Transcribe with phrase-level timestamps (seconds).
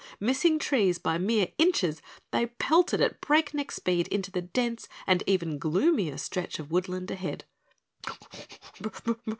[0.19, 2.01] Missing trees by mere inches,
[2.31, 7.45] they pelted at breakneck speed into the dense and even gloomier stretch of woodland ahead.